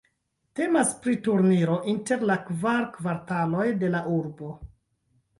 [0.59, 4.49] Temas pri turniro inter la kvar kvartaloj de la urbo.